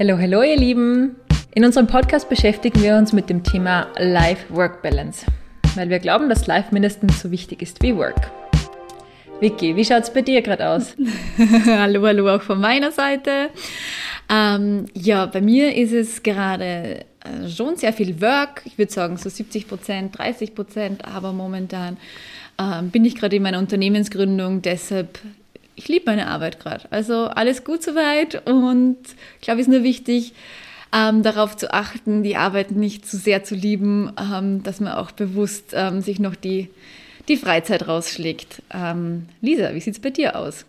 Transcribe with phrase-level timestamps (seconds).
[0.00, 1.16] Hallo, hallo ihr Lieben.
[1.54, 5.26] In unserem Podcast beschäftigen wir uns mit dem Thema Life-Work-Balance,
[5.74, 8.30] weil wir glauben, dass Life mindestens so wichtig ist wie Work.
[9.40, 10.96] Vicky, wie schaut es bei dir gerade aus?
[11.66, 13.50] hallo, hallo auch von meiner Seite.
[14.30, 18.62] Ähm, ja, bei mir ist es gerade äh, schon sehr viel Work.
[18.64, 21.98] Ich würde sagen so 70 Prozent, 30 Prozent, aber momentan
[22.58, 25.18] ähm, bin ich gerade in meiner Unternehmensgründung, deshalb
[25.80, 26.84] ich liebe meine Arbeit gerade.
[26.90, 28.98] Also alles gut soweit und
[29.36, 30.34] ich glaube, es ist nur wichtig,
[30.94, 35.10] ähm, darauf zu achten, die Arbeit nicht zu sehr zu lieben, ähm, dass man auch
[35.10, 36.68] bewusst ähm, sich noch die,
[37.28, 38.62] die Freizeit rausschlägt.
[38.74, 40.66] Ähm, Lisa, wie sieht es bei dir aus?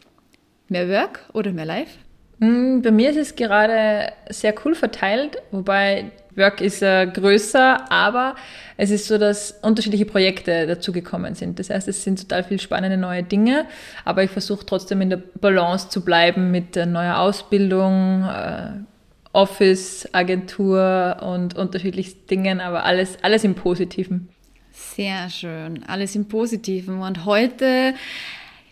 [0.70, 1.92] Mehr Work oder mehr Life?
[2.40, 8.36] Hm, bei mir ist es gerade sehr cool verteilt, wobei Work ist äh, größer, aber
[8.78, 11.60] es ist so, dass unterschiedliche Projekte dazugekommen sind.
[11.60, 13.66] Das heißt, es sind total viele spannende neue Dinge,
[14.06, 18.72] aber ich versuche trotzdem in der Balance zu bleiben mit äh, neuer Ausbildung, äh,
[19.34, 24.30] Office, Agentur und unterschiedlichsten Dingen, aber alles, alles im Positiven.
[24.72, 27.02] Sehr schön, alles im Positiven.
[27.02, 27.94] Und heute,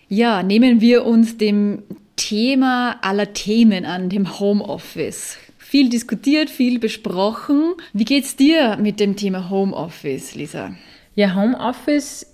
[0.10, 1.84] ja, nehmen wir uns dem
[2.16, 5.38] Thema aller Themen an, dem Homeoffice
[5.70, 7.76] viel diskutiert, viel besprochen.
[7.94, 10.72] Wie geht's dir mit dem Thema Homeoffice, Lisa?
[11.14, 12.26] Ja, Homeoffice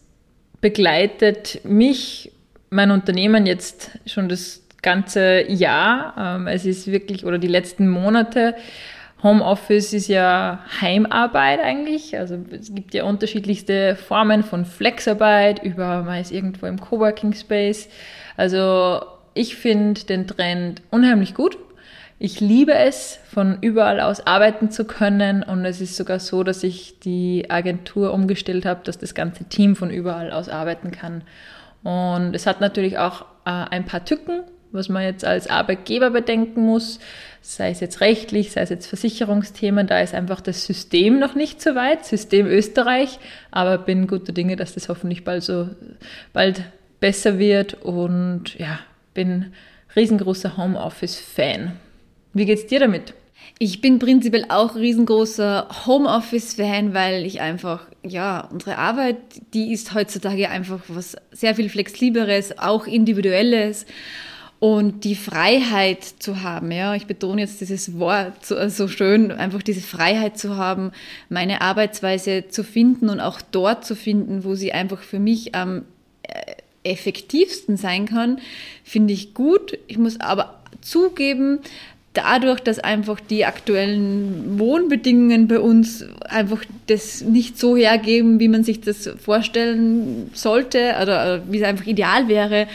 [0.62, 2.32] begleitet mich,
[2.70, 6.14] mein Unternehmen jetzt schon das ganze Jahr.
[6.18, 8.56] Ähm, es ist wirklich, oder die letzten Monate.
[9.22, 12.18] Homeoffice ist ja Heimarbeit eigentlich.
[12.18, 17.90] Also es gibt ja unterschiedlichste Formen von Flexarbeit über, man ist irgendwo im Coworking Space.
[18.38, 19.02] Also
[19.34, 21.58] ich finde den Trend unheimlich gut.
[22.18, 26.64] Ich liebe es, von überall aus arbeiten zu können und es ist sogar so, dass
[26.64, 31.24] ich die Agentur umgestellt habe, dass das ganze Team von überall aus arbeiten kann.
[31.84, 36.62] Und es hat natürlich auch äh, ein paar Tücken, was man jetzt als Arbeitgeber bedenken
[36.62, 37.00] muss,
[37.42, 41.62] sei es jetzt rechtlich, sei es jetzt Versicherungsthemen, da ist einfach das System noch nicht
[41.62, 43.20] so weit, System Österreich,
[43.52, 45.70] aber bin guter Dinge, dass das hoffentlich bald so
[46.32, 46.64] bald
[47.02, 48.80] besser wird und ja,
[49.14, 49.54] bin
[49.96, 51.74] riesengroßer Homeoffice-Fan.
[52.36, 53.14] Wie geht's dir damit?
[53.60, 59.16] Ich bin prinzipiell auch riesengroßer Homeoffice-Fan, weil ich einfach, ja, unsere Arbeit,
[59.54, 63.86] die ist heutzutage einfach was sehr viel flexibleres, auch individuelles.
[64.60, 69.64] Und die Freiheit zu haben, ja, ich betone jetzt dieses Wort so, so schön, einfach
[69.64, 70.92] diese Freiheit zu haben,
[71.30, 75.84] meine Arbeitsweise zu finden und auch dort zu finden, wo sie einfach für mich am
[76.24, 78.42] äh, effektivsten sein kann,
[78.84, 79.78] finde ich gut.
[79.88, 81.60] Ich muss aber zugeben,
[82.16, 88.64] dadurch, dass einfach die aktuellen Wohnbedingungen bei uns einfach das nicht so hergeben, wie man
[88.64, 92.68] sich das vorstellen sollte oder wie es einfach ideal wäre,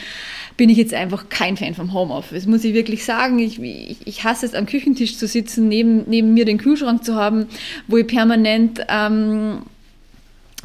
[0.56, 2.46] bin ich jetzt einfach kein Fan vom Homeoffice.
[2.46, 6.34] Muss ich wirklich sagen, ich, ich, ich hasse es, am Küchentisch zu sitzen, neben, neben
[6.34, 7.46] mir den Kühlschrank zu haben,
[7.88, 9.62] wo ich permanent ähm,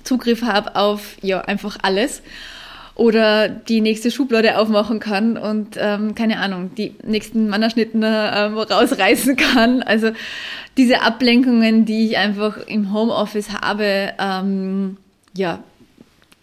[0.03, 2.21] Zugriff habe auf ja, einfach alles
[2.95, 9.35] oder die nächste Schublade aufmachen kann und ähm, keine Ahnung, die nächsten Mannerschnitten ähm, rausreißen
[9.35, 9.83] kann.
[9.83, 10.11] Also
[10.77, 14.97] diese Ablenkungen, die ich einfach im Homeoffice habe, ähm,
[15.35, 15.59] ja,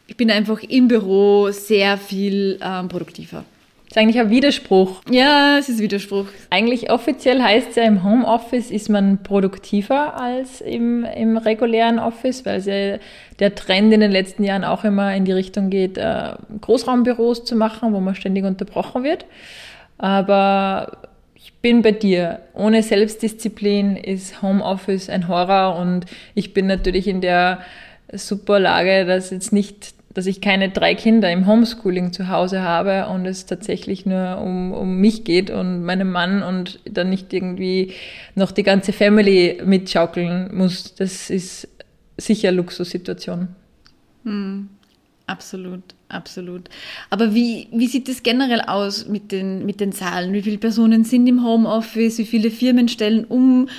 [0.07, 3.45] ich bin einfach im Büro sehr viel ähm, produktiver.
[3.93, 5.03] Das ist eigentlich ein Widerspruch.
[5.11, 6.25] Ja, es ist Widerspruch.
[6.49, 12.47] Eigentlich offiziell heißt es ja, im Homeoffice ist man produktiver als im, im regulären Office,
[12.47, 12.97] weil ja
[13.39, 16.31] der Trend in den letzten Jahren auch immer in die Richtung geht, äh,
[16.63, 19.27] Großraumbüros zu machen, wo man ständig unterbrochen wird.
[19.99, 20.97] Aber
[21.35, 22.41] ich bin bei dir.
[22.55, 27.59] Ohne Selbstdisziplin ist Homeoffice ein Horror und ich bin natürlich in der
[28.11, 33.09] super Lage, dass jetzt nicht dass ich keine drei Kinder im Homeschooling zu Hause habe
[33.09, 37.93] und es tatsächlich nur um, um mich geht und meinen Mann und dann nicht irgendwie
[38.35, 40.95] noch die ganze Family mitschaukeln muss.
[40.95, 41.69] Das ist
[42.17, 43.49] sicher Luxussituation.
[44.25, 44.69] Hm.
[45.33, 46.69] Absolut, absolut.
[47.09, 50.35] Aber wie, wie sieht es generell aus mit den, mit den Zahlen?
[50.35, 52.19] Wie viele Personen sind im Homeoffice?
[52.19, 53.71] Wie viele Firmen stellen um?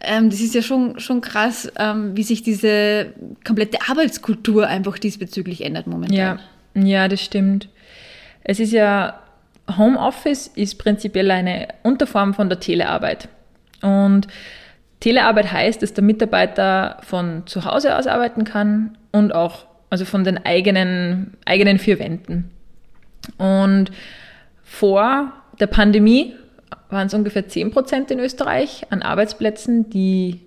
[0.00, 3.12] Ähm, das ist ja schon, schon krass, ähm, wie sich diese
[3.44, 6.38] komplette Arbeitskultur einfach diesbezüglich ändert momentan.
[6.76, 7.68] Ja, ja, das stimmt.
[8.44, 9.18] Es ist ja,
[9.76, 13.28] Homeoffice ist prinzipiell eine Unterform von der Telearbeit.
[13.82, 14.28] Und
[15.00, 20.24] Telearbeit heißt, dass der Mitarbeiter von zu Hause aus arbeiten kann und auch also von
[20.24, 22.50] den eigenen, eigenen vier Wänden.
[23.36, 23.90] Und
[24.62, 26.34] vor der Pandemie
[26.88, 30.40] waren es ungefähr 10 Prozent in Österreich an Arbeitsplätzen, die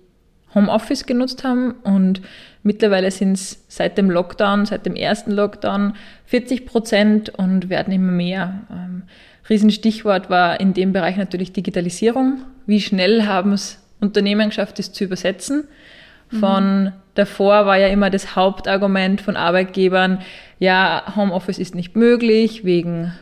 [0.54, 2.22] Homeoffice genutzt haben und
[2.62, 5.94] mittlerweile sind es seit dem Lockdown, seit dem ersten Lockdown
[6.26, 8.60] 40 Prozent und werden immer mehr.
[8.70, 9.02] Ähm,
[9.48, 12.42] Riesenstichwort war in dem Bereich natürlich Digitalisierung.
[12.66, 15.64] Wie schnell haben es Unternehmen geschafft, das zu übersetzen?
[16.40, 16.92] Von mhm.
[17.14, 20.20] davor war ja immer das Hauptargument von Arbeitgebern,
[20.58, 23.12] ja, Homeoffice ist nicht möglich wegen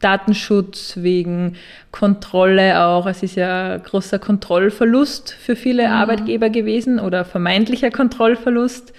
[0.00, 1.54] Datenschutz, wegen
[1.92, 3.06] Kontrolle auch.
[3.06, 5.92] Es ist ja großer Kontrollverlust für viele mhm.
[5.92, 8.92] Arbeitgeber gewesen oder vermeintlicher Kontrollverlust.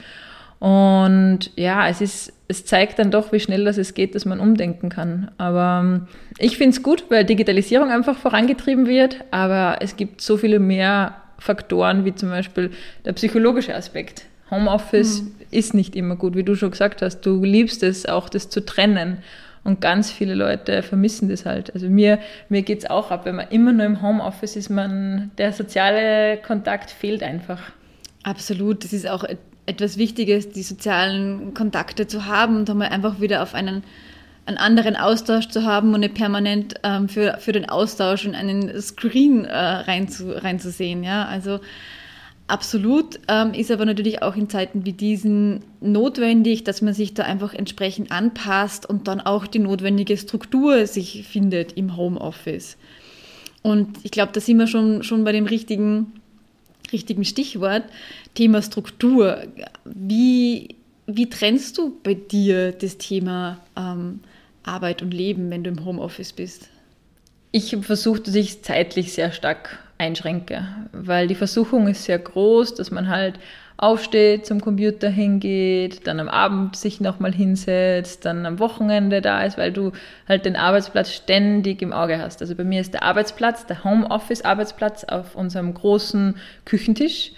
[0.59, 4.39] Und ja, es ist, es zeigt dann doch, wie schnell das es geht, dass man
[4.39, 5.29] umdenken kann.
[5.37, 6.07] Aber ähm,
[6.37, 11.15] ich finde es gut, weil Digitalisierung einfach vorangetrieben wird, aber es gibt so viele mehr
[11.43, 12.71] Faktoren, wie zum Beispiel
[13.03, 14.25] der psychologische Aspekt.
[14.49, 15.31] Homeoffice mhm.
[15.51, 17.21] ist nicht immer gut, wie du schon gesagt hast.
[17.21, 19.17] Du liebst es auch, das zu trennen.
[19.65, 21.73] Und ganz viele Leute vermissen das halt.
[21.73, 25.31] Also mir, mir geht es auch ab, wenn man immer nur im Homeoffice ist, man,
[25.37, 27.59] der soziale Kontakt fehlt einfach.
[28.23, 28.85] Absolut.
[28.85, 29.25] Das ist auch
[29.65, 33.83] etwas Wichtiges, die sozialen Kontakte zu haben und einmal einfach wieder auf einen,
[34.45, 38.81] einen anderen Austausch zu haben und nicht permanent ähm, für, für den Austausch in einen
[38.81, 41.03] Screen äh, reinzu, reinzusehen.
[41.03, 41.25] Ja?
[41.25, 41.59] Also
[42.47, 47.23] absolut ähm, ist aber natürlich auch in Zeiten wie diesen notwendig, dass man sich da
[47.23, 52.77] einfach entsprechend anpasst und dann auch die notwendige Struktur sich findet im Homeoffice.
[53.61, 56.11] Und ich glaube, da sind wir schon, schon bei dem richtigen
[56.93, 57.83] richtigen Stichwort,
[58.35, 59.43] Thema Struktur.
[59.83, 60.75] Wie,
[61.07, 64.19] wie trennst du bei dir das Thema ähm,
[64.63, 66.69] Arbeit und Leben, wenn du im Homeoffice bist?
[67.51, 67.83] Ich habe
[68.27, 73.39] dass ich zeitlich sehr stark einschränke, weil die Versuchung ist sehr groß, dass man halt
[73.77, 79.57] aufsteht, zum Computer hingeht, dann am Abend sich nochmal hinsetzt, dann am Wochenende da ist,
[79.57, 79.91] weil du
[80.27, 82.41] halt den Arbeitsplatz ständig im Auge hast.
[82.41, 87.31] Also bei mir ist der Arbeitsplatz, der Homeoffice-Arbeitsplatz auf unserem großen Küchentisch.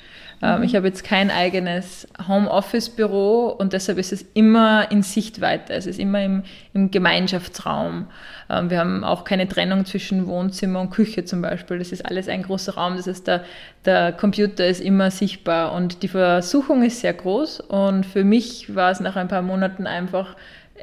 [0.45, 0.63] Mhm.
[0.63, 5.73] Ich habe jetzt kein eigenes Homeoffice-Büro und deshalb ist es immer in Sichtweite.
[5.73, 6.43] Es ist immer im,
[6.73, 8.07] im Gemeinschaftsraum.
[8.49, 11.79] Ähm, wir haben auch keine Trennung zwischen Wohnzimmer und Küche zum Beispiel.
[11.79, 12.97] Das ist alles ein großer Raum.
[12.97, 13.43] Das heißt, der,
[13.85, 17.61] der Computer ist immer sichtbar und die Versuchung ist sehr groß.
[17.61, 20.35] Und für mich war es nach ein paar Monaten einfach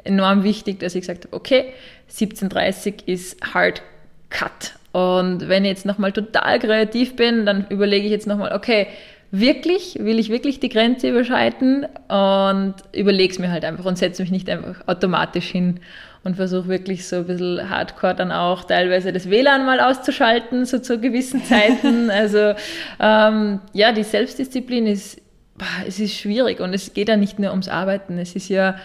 [0.03, 1.73] enorm wichtig, dass ich gesagt habe, okay,
[2.11, 3.81] 17.30 ist Hard
[4.29, 4.73] Cut.
[4.91, 8.87] Und wenn ich jetzt nochmal total kreativ bin, dann überlege ich jetzt nochmal, okay,
[9.33, 14.21] wirklich, will ich wirklich die Grenze überschreiten und überlege es mir halt einfach und setze
[14.21, 15.79] mich nicht einfach automatisch hin
[16.23, 20.77] und versuche wirklich so ein bisschen hardcore dann auch teilweise das WLAN mal auszuschalten, so
[20.77, 22.11] zu gewissen Zeiten.
[22.11, 22.53] also
[22.99, 25.19] ähm, ja, die Selbstdisziplin ist,
[25.57, 28.75] boah, es ist schwierig und es geht ja nicht nur ums Arbeiten, es ist ja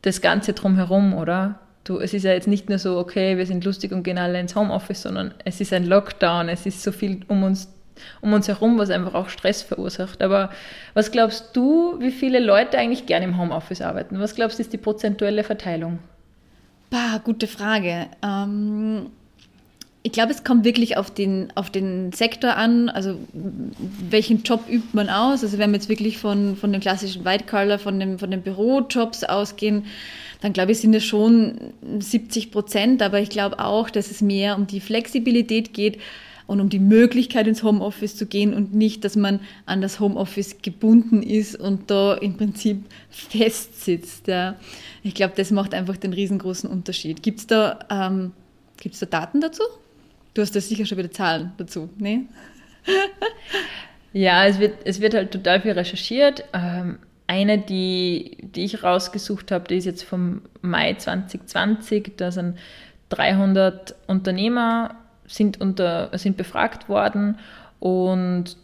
[0.00, 1.60] das Ganze drumherum, oder?
[1.84, 4.40] Du, es ist ja jetzt nicht nur so, okay, wir sind lustig und gehen alle
[4.40, 7.68] ins Homeoffice, sondern es ist ein Lockdown, es ist so viel um uns
[8.20, 10.22] um uns herum, was einfach auch Stress verursacht.
[10.22, 10.50] Aber
[10.94, 14.18] was glaubst du, wie viele Leute eigentlich gerne im Homeoffice arbeiten?
[14.20, 15.98] Was glaubst du, ist die prozentuelle Verteilung?
[16.90, 18.06] Bah, gute Frage.
[18.22, 19.10] Ähm,
[20.06, 24.90] ich glaube, es kommt wirklich auf den, auf den Sektor an, also welchen Job übt
[24.92, 25.42] man aus.
[25.42, 28.42] Also wenn wir jetzt wirklich von, von dem klassischen White Collar, von, dem, von den
[28.42, 29.86] Bürojobs ausgehen,
[30.42, 33.02] dann glaube ich, sind es schon 70 Prozent.
[33.02, 35.98] Aber ich glaube auch, dass es mehr um die Flexibilität geht,
[36.46, 40.58] und um die Möglichkeit ins Homeoffice zu gehen und nicht, dass man an das Homeoffice
[40.62, 44.28] gebunden ist und da im Prinzip festsitzt.
[44.28, 44.56] Ja.
[45.02, 47.22] Ich glaube, das macht einfach den riesengroßen Unterschied.
[47.22, 48.32] Gibt es da, ähm,
[48.76, 49.62] gibt's da Daten dazu?
[50.34, 52.26] Du hast da sicher schon wieder Zahlen dazu, ne?
[54.12, 56.44] ja, es wird, es wird halt total viel recherchiert.
[56.52, 62.12] Ähm, eine, die, die ich rausgesucht habe, die ist jetzt vom Mai 2020.
[62.16, 62.56] Da sind
[63.08, 64.94] 300 Unternehmer
[65.26, 67.38] sind, unter, sind befragt worden
[67.80, 68.56] und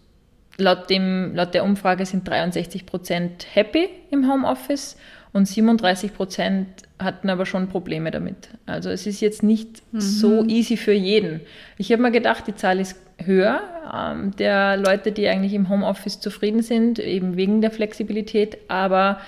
[0.57, 4.97] laut, dem, laut der Umfrage sind 63 Prozent happy im Homeoffice
[5.33, 8.51] und 37 Prozent hatten aber schon Probleme damit.
[8.67, 10.01] Also es ist jetzt nicht mhm.
[10.01, 11.41] so easy für jeden.
[11.79, 13.61] Ich habe mir gedacht, die Zahl ist höher
[13.95, 19.21] ähm, der Leute, die eigentlich im Homeoffice zufrieden sind, eben wegen der Flexibilität, aber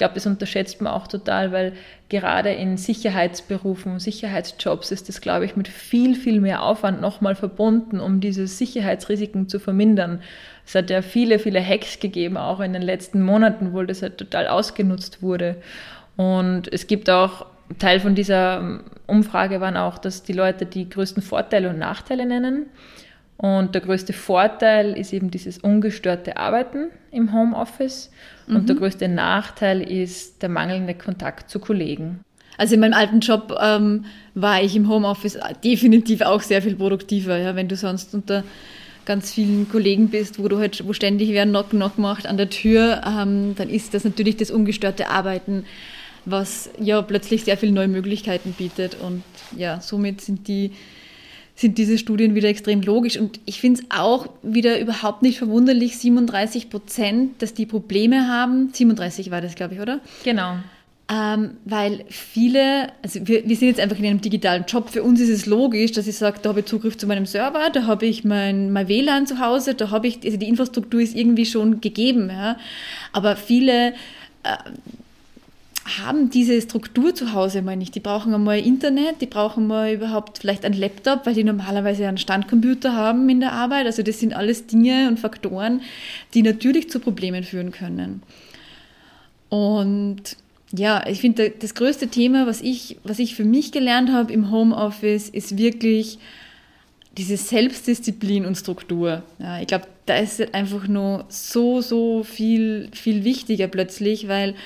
[0.00, 1.74] glaube, das unterschätzt man auch total, weil
[2.08, 8.00] gerade in Sicherheitsberufen, Sicherheitsjobs ist das, glaube ich, mit viel, viel mehr Aufwand nochmal verbunden,
[8.00, 10.22] um diese Sicherheitsrisiken zu vermindern.
[10.64, 14.16] Es hat ja viele, viele Hacks gegeben, auch in den letzten Monaten, wo das halt
[14.16, 15.56] total ausgenutzt wurde.
[16.16, 17.44] Und es gibt auch,
[17.78, 22.70] Teil von dieser Umfrage waren auch, dass die Leute die größten Vorteile und Nachteile nennen.
[23.36, 28.10] Und der größte Vorteil ist eben dieses ungestörte Arbeiten im Homeoffice.
[28.50, 28.66] Und mhm.
[28.66, 32.20] der größte Nachteil ist der mangelnde Kontakt zu Kollegen.
[32.58, 34.04] Also in meinem alten Job ähm,
[34.34, 37.38] war ich im Homeoffice definitiv auch sehr viel produktiver.
[37.38, 38.44] Ja, wenn du sonst unter
[39.06, 42.50] ganz vielen Kollegen bist, wo du halt, wo ständig wer Knock Knock macht an der
[42.50, 45.64] Tür, ähm, dann ist das natürlich das ungestörte Arbeiten
[46.24, 48.96] was ja plötzlich sehr viele neue Möglichkeiten bietet.
[49.00, 49.22] Und
[49.56, 50.72] ja, somit sind die
[51.60, 53.18] sind diese Studien wieder extrem logisch.
[53.18, 58.70] Und ich finde es auch wieder überhaupt nicht verwunderlich, 37 Prozent, dass die Probleme haben.
[58.72, 60.00] 37 war das, glaube ich, oder?
[60.24, 60.56] Genau.
[61.12, 64.88] Ähm, weil viele, also wir, wir sind jetzt einfach in einem digitalen Job.
[64.88, 67.68] Für uns ist es logisch, dass ich sage, da habe ich Zugriff zu meinem Server,
[67.70, 71.14] da habe ich mein, mein WLAN zu Hause, da habe ich, also die Infrastruktur ist
[71.14, 72.30] irgendwie schon gegeben.
[72.30, 72.56] Ja.
[73.12, 73.88] Aber viele
[74.44, 74.56] äh,
[75.98, 77.94] haben diese Struktur zu Hause mal nicht.
[77.94, 82.18] Die brauchen einmal Internet, die brauchen mal überhaupt vielleicht einen Laptop, weil die normalerweise einen
[82.18, 83.86] Standcomputer haben in der Arbeit.
[83.86, 85.80] Also das sind alles Dinge und Faktoren,
[86.34, 88.22] die natürlich zu Problemen führen können.
[89.48, 90.36] Und
[90.72, 94.50] ja, ich finde, das größte Thema, was ich, was ich für mich gelernt habe im
[94.50, 96.18] Homeoffice, ist wirklich
[97.16, 99.22] diese Selbstdisziplin und Struktur.
[99.38, 104.56] Ja, ich glaube, da ist einfach nur so, so viel, viel wichtiger plötzlich, weil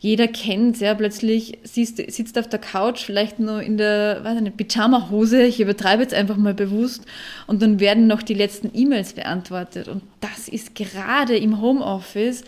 [0.00, 4.56] jeder kennt, ja, plötzlich siehst, sitzt auf der Couch, vielleicht nur in der, weiß nicht,
[4.56, 7.04] Pyjama-Hose, ich übertreibe jetzt einfach mal bewusst,
[7.46, 9.88] und dann werden noch die letzten E-Mails beantwortet.
[9.88, 12.42] Und das ist gerade im Homeoffice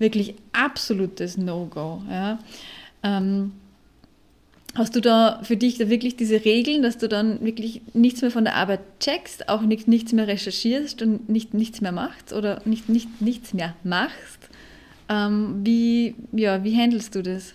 [0.00, 2.02] wirklich absolutes No-Go.
[2.10, 2.40] Ja.
[3.04, 3.52] Ähm,
[4.76, 8.30] Hast du da für dich da wirklich diese Regeln, dass du dann wirklich nichts mehr
[8.30, 12.62] von der Arbeit checkst, auch nicht, nichts mehr recherchierst und nicht, nichts mehr machst oder
[12.64, 14.48] nicht, nicht, nichts mehr machst?
[15.08, 17.52] Ähm, wie, ja, wie handelst du das?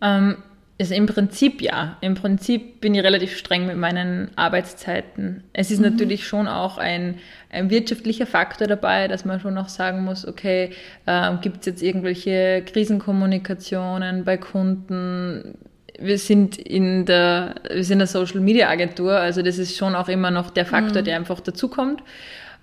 [0.00, 0.36] Ähm,
[0.78, 1.96] also im Prinzip ja.
[2.00, 5.44] Im Prinzip bin ich relativ streng mit meinen Arbeitszeiten.
[5.52, 5.90] Es ist mhm.
[5.90, 7.18] natürlich schon auch ein,
[7.50, 10.70] ein wirtschaftlicher Faktor dabei, dass man schon auch sagen muss, okay,
[11.06, 15.56] äh, gibt es jetzt irgendwelche Krisenkommunikationen bei Kunden?
[15.98, 20.08] Wir sind in der, wir sind eine Social Media Agentur, also das ist schon auch
[20.08, 21.06] immer noch der Faktor, mhm.
[21.06, 22.02] der einfach dazukommt.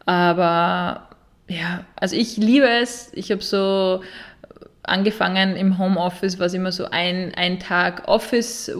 [0.05, 1.09] Aber
[1.47, 3.11] ja, also ich liebe es.
[3.13, 4.01] Ich habe so
[4.83, 8.71] angefangen im Homeoffice, war es immer so ein, ein Tag Office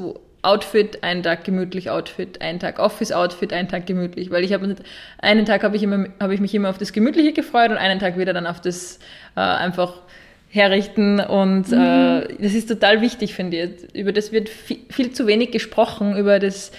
[0.44, 4.76] Outfit, ein Tag gemütlich Outfit, ein Tag Office Outfit, ein Tag gemütlich, weil ich habe
[5.20, 8.00] einen Tag habe ich immer habe ich mich immer auf das gemütliche gefreut und einen
[8.00, 9.00] Tag wieder dann auf das
[9.38, 10.02] äh, einfach
[10.50, 11.78] herrichten und mhm.
[11.78, 13.96] äh, das ist total wichtig finde ich.
[13.96, 16.74] Über das wird viel, viel zu wenig gesprochen über das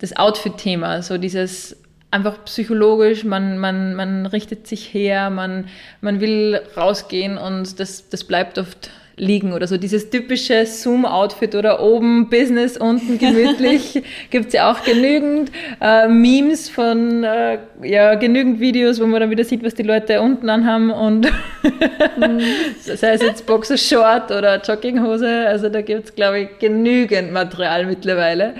[0.00, 1.76] das Outfit-Thema, so dieses
[2.10, 5.68] einfach psychologisch, man, man, man richtet sich her, man,
[6.00, 9.76] man will rausgehen und das, das bleibt oft liegen oder so.
[9.76, 15.50] Dieses typische Zoom-Outfit oder oben Business, unten gemütlich gibt es ja auch genügend
[15.80, 20.20] äh, Memes von, äh, ja, genügend Videos, wo man dann wieder sieht, was die Leute
[20.20, 22.40] unten anhaben und mhm.
[22.80, 28.54] sei es jetzt Boxershort oder Jogginghose, also da gibt es, glaube ich, genügend Material mittlerweile.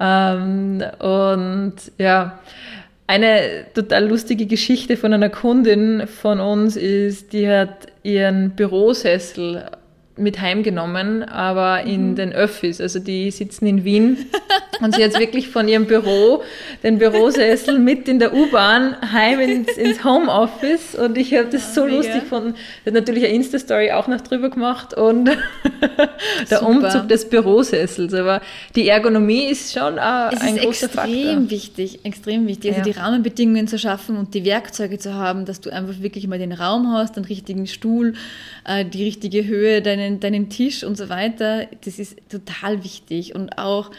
[0.00, 2.38] Ähm, und ja,
[3.08, 9.64] eine total lustige Geschichte von einer Kundin von uns ist, die hat ihren Bürosessel
[10.18, 12.16] mit heimgenommen, aber in mhm.
[12.16, 12.80] den Öffis.
[12.80, 14.26] Also die sitzen in Wien
[14.80, 16.42] und sie hat wirklich von ihrem Büro
[16.82, 21.84] den Bürosessel mit in der U-Bahn heim ins, ins Homeoffice und ich habe das so
[21.84, 21.96] Mega.
[21.96, 22.54] lustig gefunden.
[22.84, 25.26] Hat natürlich eine Insta-Story auch noch drüber gemacht und
[26.50, 26.66] der Super.
[26.66, 28.14] Umzug des Bürosessels.
[28.14, 28.40] Aber
[28.74, 31.50] die Ergonomie ist schon ein, es ein ist großer extrem Faktor.
[31.50, 32.70] wichtig, extrem wichtig.
[32.70, 32.94] Also ja.
[32.94, 36.52] die Rahmenbedingungen zu schaffen und die Werkzeuge zu haben, dass du einfach wirklich mal den
[36.52, 38.14] Raum hast, den richtigen Stuhl,
[38.64, 41.66] äh, die richtige Höhe, deinen, deinen Tisch und so weiter.
[41.84, 43.34] Das ist total wichtig.
[43.34, 43.90] Und auch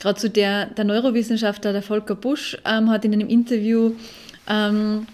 [0.00, 3.92] gerade so der, der Neurowissenschaftler, der Volker Busch, ähm, hat in einem Interview
[4.48, 5.06] ähm,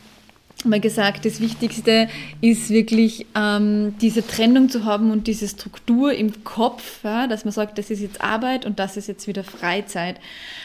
[0.64, 2.08] mal gesagt, das Wichtigste
[2.40, 7.52] ist wirklich ähm, diese Trennung zu haben und diese Struktur im Kopf, ja, dass man
[7.52, 10.16] sagt, das ist jetzt Arbeit und das ist jetzt wieder Freizeit.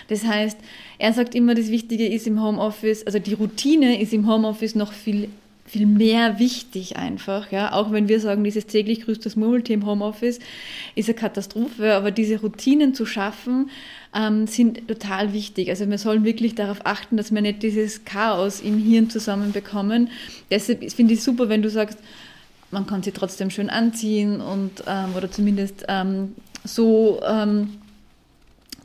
[0.10, 0.58] Das heißt,
[0.98, 4.91] er sagt immer, das Wichtige ist im Homeoffice, also die Routine ist im Homeoffice noch
[4.91, 5.29] viel
[5.65, 7.51] viel mehr wichtig einfach.
[7.51, 7.74] Ja?
[7.74, 10.39] Auch wenn wir sagen, dieses täglich grüßt das Murmeltier im Homeoffice
[10.93, 13.72] ist eine Katastrophe, aber diese Routinen zu schaffen,
[14.15, 15.69] ähm, sind total wichtig.
[15.69, 20.10] Also wir sollen wirklich darauf achten, dass wir nicht dieses Chaos im Hirn zusammenbekommen.
[20.51, 21.98] Deshalb finde ich super, wenn du sagst,
[22.72, 27.77] man kann sie trotzdem schön anziehen und ähm, oder zumindest ähm, so ähm,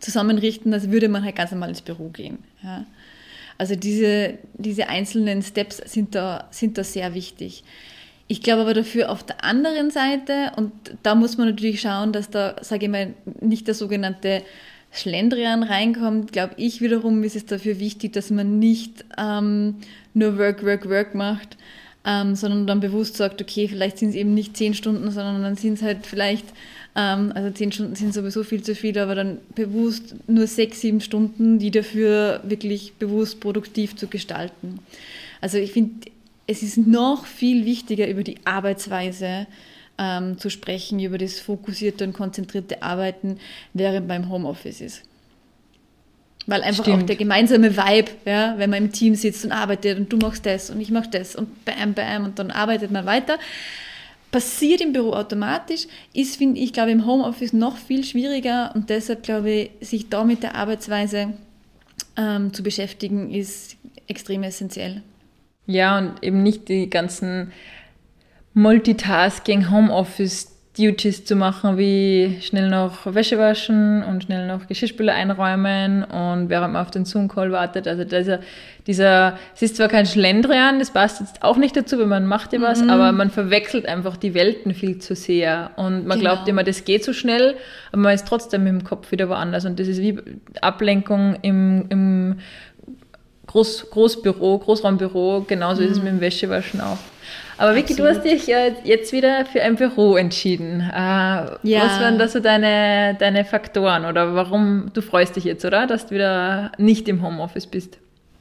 [0.00, 2.38] zusammenrichten, als würde man halt ganz normal ins Büro gehen.
[2.62, 2.86] Ja?
[3.60, 7.62] Also diese, diese einzelnen Steps sind da, sind da sehr wichtig.
[8.26, 12.30] Ich glaube aber dafür auf der anderen Seite, und da muss man natürlich schauen, dass
[12.30, 13.12] da, sage ich mal,
[13.42, 14.40] nicht der sogenannte
[14.92, 19.74] Schlendrian reinkommt, glaube ich wiederum ist es dafür wichtig, dass man nicht ähm,
[20.14, 21.58] nur Work, Work, Work macht,
[22.06, 25.56] ähm, sondern dann bewusst sagt, okay, vielleicht sind es eben nicht zehn Stunden, sondern dann
[25.56, 26.46] sind es halt vielleicht
[26.94, 31.58] also zehn Stunden sind sowieso viel zu viel, aber dann bewusst nur sechs, sieben Stunden,
[31.58, 34.80] die dafür wirklich bewusst produktiv zu gestalten.
[35.40, 36.10] Also ich finde,
[36.46, 39.46] es ist noch viel wichtiger über die Arbeitsweise
[39.98, 43.38] ähm, zu sprechen über das fokussierte und konzentrierte Arbeiten
[43.72, 45.02] während beim Homeoffice ist.
[46.46, 47.02] Weil einfach Stimmt.
[47.02, 50.46] auch der gemeinsame Vibe, ja, wenn man im Team sitzt und arbeitet und du machst
[50.46, 53.38] das und ich mach das und bam, bam und dann arbeitet man weiter.
[54.30, 59.22] Passiert im Büro automatisch, ist, finde ich, glaube im Homeoffice noch viel schwieriger und deshalb
[59.22, 61.34] glaube ich, sich da mit der Arbeitsweise
[62.16, 65.02] ähm, zu beschäftigen, ist extrem essentiell.
[65.66, 67.52] Ja, und eben nicht die ganzen
[68.54, 76.04] Multitasking, Homeoffice Duties zu machen, wie schnell noch Wäsche waschen und schnell noch Geschirrspüler einräumen
[76.04, 77.88] und während man auf den Zoom-Call wartet.
[77.88, 78.38] Also dieser,
[78.86, 82.52] dieser, es ist zwar kein Schlendrian, das passt jetzt auch nicht dazu, wenn man macht
[82.52, 82.90] ja was, mhm.
[82.90, 86.34] aber man verwechselt einfach die Welten viel zu sehr und man genau.
[86.34, 87.56] glaubt immer, das geht so schnell,
[87.90, 90.20] aber man ist trotzdem im Kopf wieder woanders und das ist wie
[90.60, 92.38] Ablenkung im, im
[93.48, 95.88] Groß, Großbüro, Großraumbüro, genauso mhm.
[95.88, 96.04] ist es mhm.
[96.04, 96.98] mit dem Wäschewaschen auch.
[97.60, 100.80] Aber Vicky, du hast dich jetzt wieder für ein Büro entschieden.
[100.80, 101.58] Äh, ja.
[101.62, 105.86] Was waren da so deine, deine Faktoren oder warum du freust dich jetzt, oder?
[105.86, 107.98] Dass du wieder nicht im Homeoffice bist?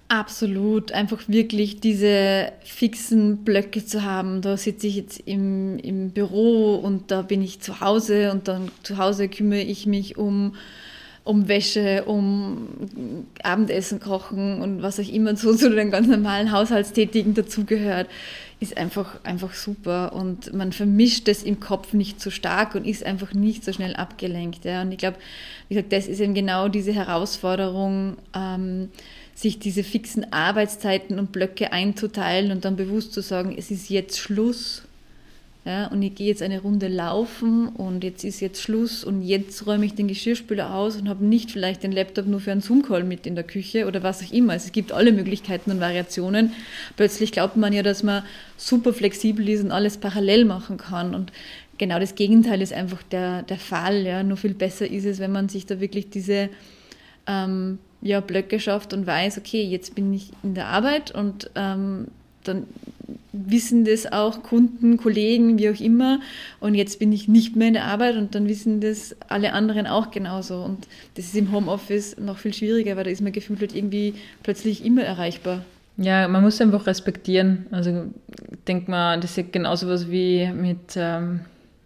[0.07, 4.41] Absolut, einfach wirklich diese fixen Blöcke zu haben.
[4.41, 8.71] Da sitze ich jetzt im, im Büro und da bin ich zu Hause und dann
[8.83, 10.55] zu Hause kümmere ich mich um
[11.23, 12.67] um Wäsche, um
[13.43, 18.07] Abendessen kochen und was auch immer so zu den ganz normalen Haushaltstätigen dazugehört,
[18.59, 23.05] ist einfach, einfach super und man vermischt es im Kopf nicht so stark und ist
[23.05, 24.65] einfach nicht so schnell abgelenkt.
[24.65, 24.81] Ja.
[24.81, 25.17] Und ich glaube,
[25.69, 28.89] wie gesagt, das ist eben genau diese Herausforderung, ähm,
[29.35, 34.17] sich diese fixen Arbeitszeiten und Blöcke einzuteilen und dann bewusst zu sagen, es ist jetzt
[34.17, 34.83] Schluss
[35.69, 39.67] ja, und ich gehe jetzt eine Runde laufen und jetzt ist jetzt Schluss und jetzt
[39.67, 43.03] räume ich den Geschirrspüler aus und habe nicht vielleicht den Laptop nur für einen Zoom-Call
[43.03, 44.53] mit in der Küche oder was auch immer.
[44.53, 46.53] Also es gibt alle Möglichkeiten und Variationen.
[46.95, 48.23] Plötzlich glaubt man ja, dass man
[48.57, 51.13] super flexibel ist und alles parallel machen kann.
[51.13, 51.31] Und
[51.77, 54.03] genau das Gegenteil ist einfach der, der Fall.
[54.07, 54.23] Ja.
[54.23, 56.49] Nur viel besser ist es, wenn man sich da wirklich diese
[57.27, 62.07] ähm, ja, Blöcke schafft und weiß, okay, jetzt bin ich in der Arbeit und ähm,
[62.43, 62.65] dann
[63.31, 66.19] wissen das auch Kunden, Kollegen, wie auch immer.
[66.59, 69.87] Und jetzt bin ich nicht mehr in der Arbeit und dann wissen das alle anderen
[69.87, 70.63] auch genauso.
[70.63, 74.15] Und das ist im Homeoffice noch viel schwieriger, weil da ist man gefühlt halt irgendwie
[74.43, 75.63] plötzlich immer erreichbar.
[75.97, 77.65] Ja, man muss einfach respektieren.
[77.71, 78.05] Also
[78.67, 81.41] denkt man, das ist genauso was wie mit ähm,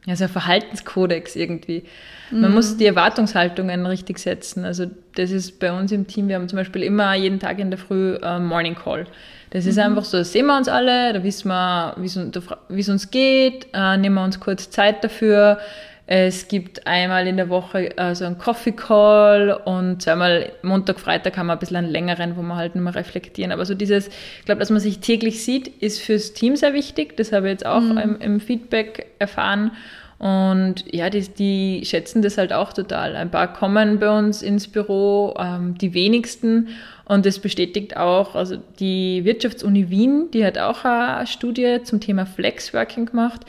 [0.05, 1.83] ja, so ein Verhaltenskodex irgendwie.
[2.31, 2.55] Man mhm.
[2.55, 4.65] muss die Erwartungshaltungen richtig setzen.
[4.65, 7.69] Also das ist bei uns im Team, wir haben zum Beispiel immer jeden Tag in
[7.69, 9.05] der Früh äh, Morning Call.
[9.51, 9.83] Das ist mhm.
[9.83, 13.97] einfach so, da sehen wir uns alle, da wissen wir, wie es uns geht, äh,
[13.97, 15.59] nehmen wir uns kurz Zeit dafür.
[16.05, 21.37] Es gibt einmal in der Woche äh, so einen Coffee Call und zweimal Montag, Freitag
[21.37, 23.53] haben wir ein bisschen einen längeren, wo wir halt nur mal reflektieren.
[23.53, 27.15] Aber so dieses, ich glaube, dass man sich täglich sieht, ist fürs Team sehr wichtig.
[27.15, 27.97] Das habe ich jetzt auch mhm.
[27.97, 29.71] im, im Feedback erfahren.
[30.19, 33.15] Und ja, die, die, schätzen das halt auch total.
[33.15, 36.69] Ein paar kommen bei uns ins Büro, ähm, die wenigsten.
[37.05, 42.25] Und das bestätigt auch, also die Wirtschaftsuni Wien, die hat auch eine Studie zum Thema
[42.25, 43.41] Flexworking gemacht.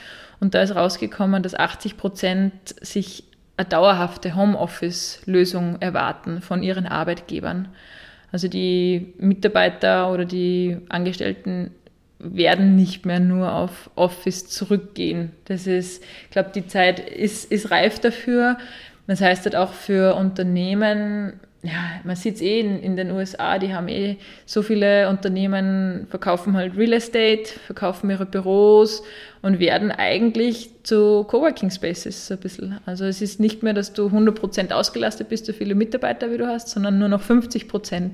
[0.44, 2.52] Und da ist rausgekommen, dass 80 Prozent
[2.82, 3.24] sich
[3.56, 7.68] eine dauerhafte Homeoffice-Lösung erwarten von ihren Arbeitgebern.
[8.30, 11.70] Also die Mitarbeiter oder die Angestellten
[12.18, 15.30] werden nicht mehr nur auf Office zurückgehen.
[15.46, 18.58] Das ist, ich glaube, die Zeit ist, ist reif dafür.
[19.06, 23.58] Das heißt halt auch für Unternehmen, ja, man sieht es eh in, in, den USA,
[23.58, 29.02] die haben eh so viele Unternehmen, verkaufen halt Real Estate, verkaufen ihre Büros
[29.40, 32.78] und werden eigentlich zu Coworking Spaces so ein bisschen.
[32.84, 36.46] Also es ist nicht mehr, dass du 100% ausgelastet bist, so viele Mitarbeiter wie du
[36.46, 38.10] hast, sondern nur noch 50%.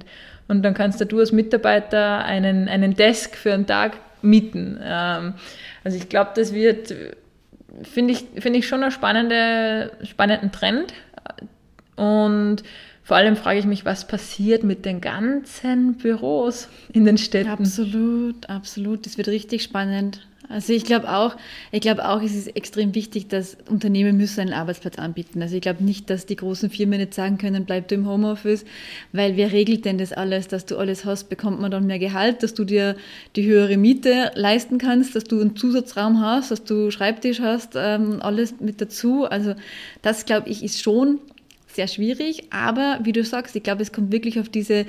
[0.47, 4.79] Und dann kannst du als Mitarbeiter einen, einen Desk für einen Tag mieten.
[4.81, 5.35] Ähm,
[5.83, 6.95] also ich glaube, das wird,
[7.83, 10.95] finde ich, finde ich schon einen spannende, spannenden Trend.
[11.97, 12.63] Und
[13.11, 17.51] vor allem frage ich mich, was passiert mit den ganzen Büros in den Städten?
[17.51, 19.05] Absolut, absolut.
[19.05, 20.25] Das wird richtig spannend.
[20.49, 21.35] Also ich glaube auch,
[21.73, 25.43] ich glaube auch, es ist extrem wichtig, dass Unternehmen müssen einen Arbeitsplatz anbieten.
[25.43, 28.65] Also ich glaube nicht, dass die großen Firmen nicht sagen können, bleib du im Homeoffice,
[29.13, 32.45] weil wer regelt denn das alles, dass du alles hast, bekommt man dann mehr Gehalt,
[32.45, 32.95] dass du dir
[33.35, 38.21] die höhere Miete leisten kannst, dass du einen Zusatzraum hast, dass du Schreibtisch hast, ähm,
[38.23, 39.25] alles mit dazu.
[39.25, 39.57] Also
[40.01, 41.19] das glaube ich ist schon
[41.81, 44.85] sehr schwierig, aber wie du sagst, ich glaube, es kommt wirklich auf diese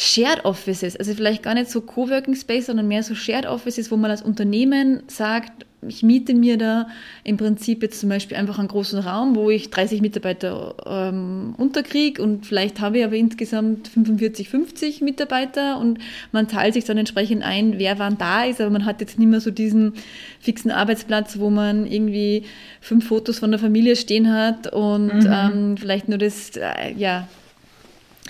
[0.00, 3.96] Shared Offices, also vielleicht gar nicht so Coworking Space, sondern mehr so Shared Offices, wo
[3.96, 6.86] man als Unternehmen sagt, ich miete mir da
[7.24, 12.22] im Prinzip jetzt zum Beispiel einfach einen großen Raum, wo ich 30 Mitarbeiter ähm, unterkriege
[12.22, 15.98] und vielleicht habe ich aber insgesamt 45, 50 Mitarbeiter und
[16.30, 19.28] man teilt sich dann entsprechend ein, wer wann da ist, aber man hat jetzt nicht
[19.28, 19.94] mehr so diesen
[20.38, 22.44] fixen Arbeitsplatz, wo man irgendwie
[22.80, 25.28] fünf Fotos von der Familie stehen hat und mhm.
[25.28, 27.26] ähm, vielleicht nur das, äh, ja,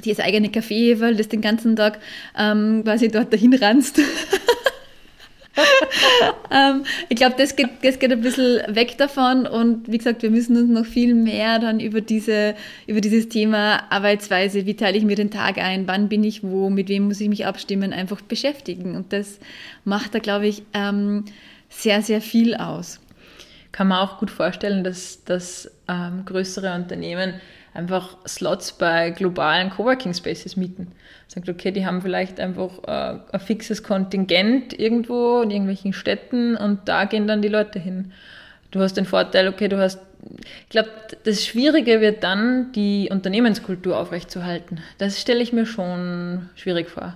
[0.01, 1.99] das eigene Kaffee, weil das den ganzen Tag
[2.39, 4.01] ähm, quasi dort dahin ranzt.
[6.51, 10.31] ähm, ich glaube, das geht, das geht ein bisschen weg davon und wie gesagt, wir
[10.31, 12.55] müssen uns noch viel mehr dann über, diese,
[12.87, 16.71] über dieses Thema Arbeitsweise, wie teile ich mir den Tag ein, wann bin ich wo,
[16.71, 18.95] mit wem muss ich mich abstimmen, einfach beschäftigen.
[18.95, 19.39] Und das
[19.85, 21.25] macht da, glaube ich, ähm,
[21.69, 23.01] sehr, sehr viel aus.
[23.73, 27.35] Kann man auch gut vorstellen, dass, dass ähm, größere Unternehmen
[27.79, 30.89] einfach Slots bei globalen Coworking Spaces mieten.
[31.29, 36.81] Sagt, okay, die haben vielleicht einfach äh, ein fixes Kontingent irgendwo in irgendwelchen Städten und
[36.89, 38.13] da gehen dann die Leute hin.
[38.73, 40.01] Du hast den Vorteil, okay, du hast,
[40.65, 40.91] ich glaube,
[41.23, 44.81] das Schwierige wird dann, die Unternehmenskultur aufrechtzuerhalten.
[44.99, 47.15] Das stelle ich mir schon schwierig vor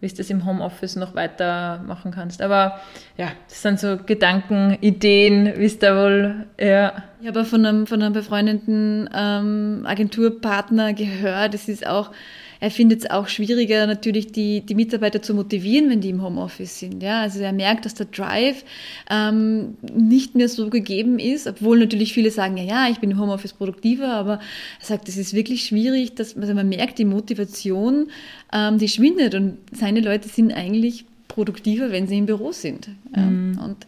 [0.00, 2.40] wie du das im Homeoffice noch weitermachen kannst.
[2.40, 2.80] Aber
[3.16, 7.02] ja, das sind so Gedanken, Ideen, wie es da wohl, ja.
[7.20, 12.12] Ich habe von einem, von einem befreundeten ähm, Agenturpartner gehört, es ist auch
[12.60, 16.80] er findet es auch schwieriger, natürlich die, die Mitarbeiter zu motivieren, wenn die im Homeoffice
[16.80, 17.02] sind.
[17.02, 18.64] Ja, also er merkt, dass der Drive
[19.10, 23.20] ähm, nicht mehr so gegeben ist, obwohl natürlich viele sagen, ja, ja, ich bin im
[23.20, 24.40] Homeoffice produktiver, aber
[24.80, 28.10] er sagt, es ist wirklich schwierig, dass also man merkt, die Motivation,
[28.52, 32.88] ähm, die schwindet und seine Leute sind eigentlich produktiver, wenn sie im Büro sind.
[33.14, 33.60] Mhm.
[33.62, 33.86] Und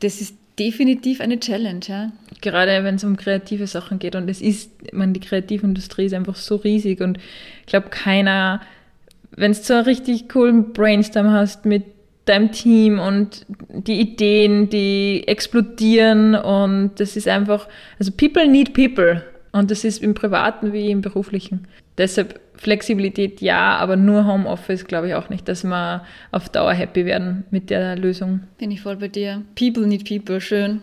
[0.00, 2.12] das ist definitiv eine Challenge, ja.
[2.40, 4.14] Gerade wenn es um kreative Sachen geht.
[4.14, 7.18] Und es ist, meine, die Kreativindustrie ist einfach so riesig und
[7.60, 8.60] ich glaube, keiner,
[9.36, 11.84] wenn es so einen richtig coolen Brainstorm hast mit
[12.24, 19.22] deinem Team und die Ideen, die explodieren und das ist einfach, also people need people
[19.52, 21.68] und das ist im privaten wie im beruflichen.
[21.98, 27.04] Deshalb Flexibilität ja, aber nur Homeoffice glaube ich auch nicht, dass wir auf Dauer happy
[27.04, 28.40] werden mit der Lösung.
[28.58, 29.42] Bin ich voll bei dir.
[29.54, 30.80] People need people, schön.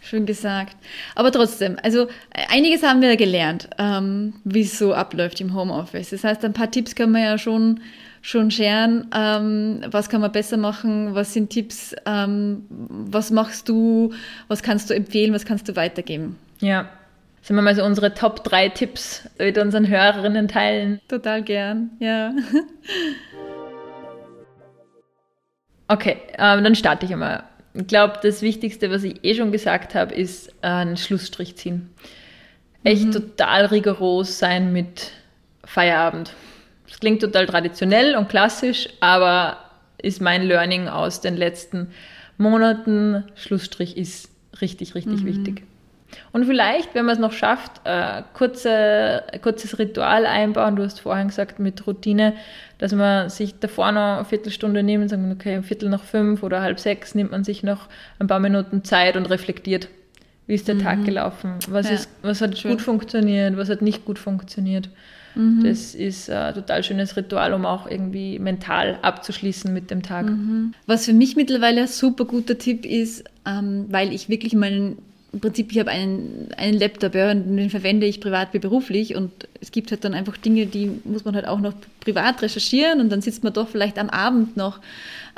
[0.00, 0.76] Schön gesagt.
[1.16, 2.06] Aber trotzdem, also
[2.48, 6.10] einiges haben wir gelernt, ähm, wie es so abläuft im Homeoffice.
[6.10, 7.80] Das heißt, ein paar Tipps können wir ja schon,
[8.22, 9.08] schon scheren.
[9.14, 11.14] Ähm, was kann man besser machen?
[11.14, 11.94] Was sind Tipps?
[12.06, 14.12] Ähm, was machst du?
[14.46, 15.34] Was kannst du empfehlen?
[15.34, 16.36] Was kannst du weitergeben?
[16.60, 16.88] Ja,
[17.48, 21.00] Sollen wir mal so unsere Top 3 Tipps mit unseren Hörerinnen teilen?
[21.08, 22.28] Total gern, ja.
[25.88, 27.44] okay, ähm, dann starte ich einmal.
[27.72, 31.88] Ich glaube, das Wichtigste, was ich eh schon gesagt habe, ist äh, einen Schlussstrich ziehen.
[32.84, 33.12] Echt mhm.
[33.12, 35.12] total rigoros sein mit
[35.64, 36.34] Feierabend.
[36.86, 39.56] Das klingt total traditionell und klassisch, aber
[39.96, 41.92] ist mein Learning aus den letzten
[42.36, 43.24] Monaten.
[43.36, 44.28] Schlussstrich ist
[44.60, 45.26] richtig, richtig mhm.
[45.26, 45.67] wichtig.
[46.32, 50.76] Und vielleicht, wenn man es noch schafft, äh, kurze, kurzes Ritual einbauen.
[50.76, 52.34] Du hast vorhin gesagt mit Routine,
[52.78, 56.42] dass man sich davor noch eine Viertelstunde nimmt und sagt, okay, ein Viertel nach fünf
[56.42, 57.88] oder halb sechs nimmt man sich noch
[58.18, 59.88] ein paar Minuten Zeit und reflektiert.
[60.46, 60.82] Wie ist der mhm.
[60.82, 61.54] Tag gelaufen?
[61.68, 62.72] Was, ja, ist, was hat schön.
[62.72, 63.56] gut funktioniert?
[63.56, 64.88] Was hat nicht gut funktioniert?
[65.34, 65.62] Mhm.
[65.62, 70.26] Das ist ein total schönes Ritual, um auch irgendwie mental abzuschließen mit dem Tag.
[70.26, 70.72] Mhm.
[70.86, 74.98] Was für mich mittlerweile ein super guter Tipp ist, ähm, weil ich wirklich meinen
[75.32, 79.14] im Prinzip, ich habe einen, einen Laptop, ja, und den verwende ich privat wie beruflich
[79.14, 83.00] und es gibt halt dann einfach Dinge, die muss man halt auch noch privat recherchieren
[83.00, 84.80] und dann sitzt man doch vielleicht am Abend noch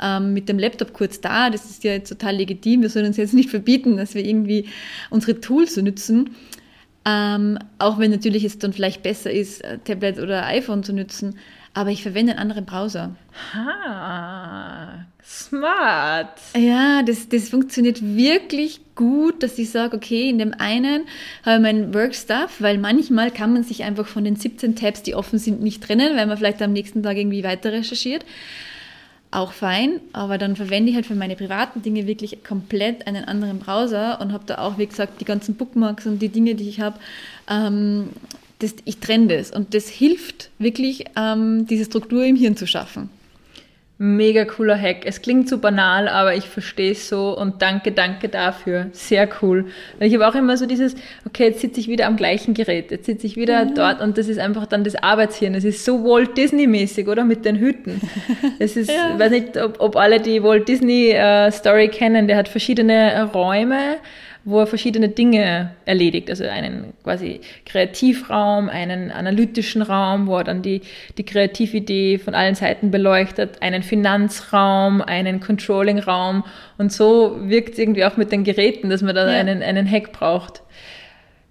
[0.01, 1.49] ähm, mit dem Laptop kurz da.
[1.49, 2.81] Das ist ja total legitim.
[2.81, 4.65] Wir sollen uns jetzt nicht verbieten, dass wir irgendwie
[5.09, 6.35] unsere Tools nutzen.
[7.03, 11.35] Ähm, auch wenn natürlich es dann vielleicht besser ist, äh, Tablet oder iPhone zu nutzen
[11.73, 13.15] aber ich verwende einen anderen Browser.
[13.53, 16.39] Ha, smart.
[16.55, 21.03] Ja, das, das funktioniert wirklich gut, dass ich sage, okay, in dem einen
[21.45, 25.15] habe ich mein Workstuff, weil manchmal kann man sich einfach von den 17 Tabs, die
[25.15, 28.25] offen sind, nicht trennen, weil man vielleicht am nächsten Tag irgendwie weiter recherchiert.
[29.33, 33.59] Auch fein, aber dann verwende ich halt für meine privaten Dinge wirklich komplett einen anderen
[33.59, 36.81] Browser und habe da auch, wie gesagt, die ganzen Bookmarks und die Dinge, die ich
[36.81, 36.99] habe,
[37.49, 38.09] ähm,
[38.59, 39.49] das, ich trenne das.
[39.49, 43.09] Und das hilft wirklich, ähm, diese Struktur im Hirn zu schaffen.
[44.03, 45.05] Mega cooler Hack.
[45.05, 48.87] Es klingt so banal, aber ich verstehe es so und danke, danke dafür.
[48.93, 49.67] Sehr cool.
[49.99, 50.95] Weil ich habe auch immer so dieses,
[51.27, 53.75] okay, jetzt sitze ich wieder am gleichen Gerät, jetzt sitze ich wieder mhm.
[53.75, 55.53] dort und das ist einfach dann das Arbeitshirn.
[55.53, 57.23] Es ist so Walt Disney-mäßig, oder?
[57.25, 58.01] Mit den Hüten.
[58.57, 59.11] Es ist, ja.
[59.13, 63.29] ich weiß nicht, ob, ob alle die Walt Disney äh, Story kennen, der hat verschiedene
[63.31, 63.97] Räume
[64.43, 66.29] wo er verschiedene Dinge erledigt.
[66.29, 70.81] Also einen quasi Kreativraum, einen analytischen Raum, wo er dann die,
[71.17, 76.43] die Kreatividee von allen Seiten beleuchtet, einen Finanzraum, einen Controlling-Raum.
[76.77, 79.39] Und so wirkt es irgendwie auch mit den Geräten, dass man da ja.
[79.39, 80.63] einen, einen Hack braucht.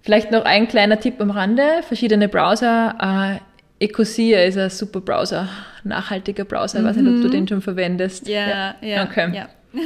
[0.01, 3.39] Vielleicht noch ein kleiner Tipp am Rande, verschiedene Browser.
[3.79, 5.47] Äh, Ecosia ist ein super Browser,
[5.83, 6.79] nachhaltiger Browser.
[6.79, 7.31] Ich weiß nicht, ob du mhm.
[7.31, 8.27] den schon verwendest.
[8.27, 8.75] Ja, ja.
[8.81, 9.31] ja okay.
[9.33, 9.49] Ja.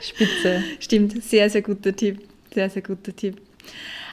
[0.00, 0.62] Spitze.
[0.80, 2.20] Stimmt, sehr, sehr guter Tipp.
[2.52, 3.36] Sehr, sehr guter Tipp.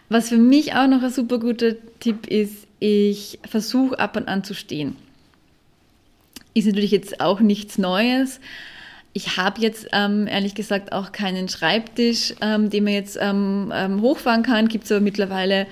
[0.09, 4.43] Was für mich auch noch ein super guter Tipp ist, ich versuche ab und an
[4.43, 4.95] zu stehen.
[6.53, 8.39] Ist natürlich jetzt auch nichts Neues.
[9.13, 14.01] Ich habe jetzt ähm, ehrlich gesagt auch keinen Schreibtisch, ähm, den man jetzt ähm, ähm
[14.01, 14.67] hochfahren kann.
[14.67, 15.67] Gibt es aber mittlerweile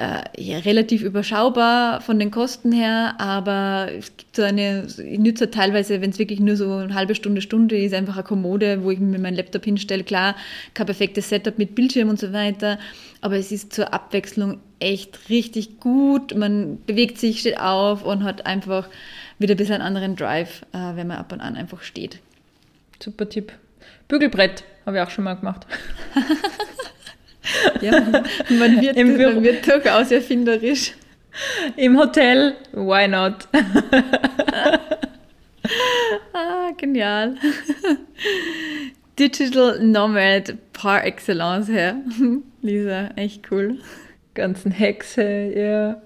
[0.00, 5.50] äh, ja, relativ überschaubar von den Kosten her, aber es gibt so eine, ich nütze
[5.50, 8.90] teilweise, wenn es wirklich nur so eine halbe Stunde, Stunde ist, einfach eine Kommode, wo
[8.90, 10.02] ich mir meinen Laptop hinstelle.
[10.02, 10.36] Klar,
[10.72, 12.78] kein perfektes Setup mit Bildschirm und so weiter,
[13.20, 16.34] aber es ist zur Abwechslung echt richtig gut.
[16.34, 18.88] Man bewegt sich, steht auf und hat einfach
[19.38, 22.20] wieder ein bisschen einen anderen Drive, äh, wenn man ab und an einfach steht.
[23.02, 23.52] Super Tipp.
[24.08, 25.66] Bügelbrett habe ich auch schon mal gemacht.
[27.80, 28.00] Ja,
[28.48, 30.92] man wird, Im man wird durchaus erfinderisch.
[31.76, 33.48] Im Hotel, why not?
[36.32, 37.36] ah, genial.
[39.18, 41.96] Digital Nomad par excellence, ja.
[42.62, 43.78] Lisa, echt cool.
[44.34, 46.00] Ganzen Hexe, ja.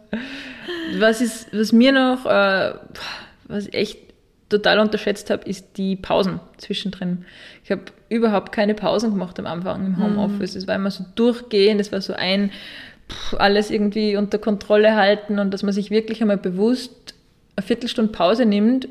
[0.98, 2.74] Was, ist, was mir noch, äh,
[3.46, 4.13] was echt
[4.56, 7.24] total unterschätzt habe, ist die Pausen zwischendrin.
[7.64, 10.54] Ich habe überhaupt keine Pausen gemacht am Anfang im Homeoffice.
[10.54, 10.58] Mhm.
[10.58, 12.50] Es war immer so durchgehend, es war so ein
[13.10, 17.14] pff, alles irgendwie unter Kontrolle halten und dass man sich wirklich einmal bewusst
[17.56, 18.88] eine Viertelstunde Pause nimmt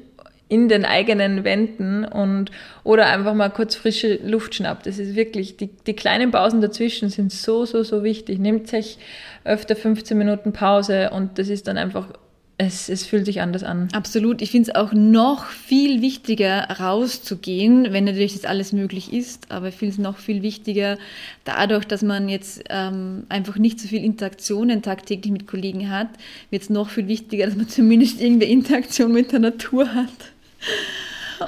[0.50, 2.52] in den eigenen Wänden und
[2.84, 4.86] oder einfach mal kurz frische Luft schnappt.
[4.86, 8.40] Das ist wirklich, die, die kleinen Pausen dazwischen sind so, so, so wichtig.
[8.40, 8.98] Nehmt euch
[9.46, 12.08] öfter 15 Minuten Pause und das ist dann einfach
[12.58, 13.88] es, es fühlt sich anders an.
[13.94, 14.42] Absolut.
[14.42, 19.52] Ich finde es auch noch viel wichtiger, rauszugehen, wenn natürlich das alles möglich ist.
[19.52, 20.98] Aber ich finde es noch viel wichtiger,
[21.46, 26.10] dadurch, dass man jetzt ähm, einfach nicht so viel Interaktionen tagtäglich mit Kollegen hat,
[26.52, 30.10] wird es noch viel wichtiger, dass man zumindest irgendeine Interaktion mit der Natur hat.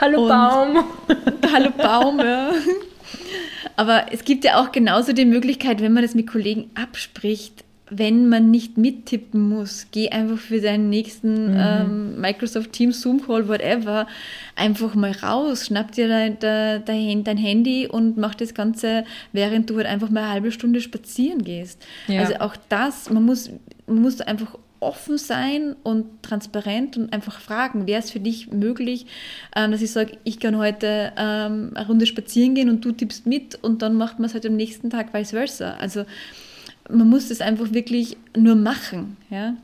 [0.02, 0.84] Hallo Und, Baum.
[1.54, 2.52] Hallo Baum, ja.
[3.76, 7.65] Aber es gibt ja auch genauso die Möglichkeit, wenn man das mit Kollegen abspricht,
[7.98, 11.58] wenn man nicht mittippen muss, geh einfach für deinen nächsten mhm.
[11.58, 14.08] ähm, Microsoft Teams, Zoom Call, whatever,
[14.56, 19.78] einfach mal raus, schnapp dir dein, dein, dein, Handy und mach das Ganze, während du
[19.78, 21.86] halt einfach mal eine halbe Stunde spazieren gehst.
[22.08, 22.22] Ja.
[22.22, 23.50] Also auch das, man muss,
[23.88, 29.08] man muss einfach offen sein und transparent und einfach fragen, wäre es für dich möglich,
[29.56, 33.26] ähm, dass ich sage, ich kann heute ähm, eine Runde spazieren gehen und du tippst
[33.26, 35.76] mit und dann macht man es halt am nächsten Tag vice versa.
[35.80, 36.06] Also
[36.90, 39.18] man muss das einfach wirklich nur machen.
[39.30, 39.56] Ja,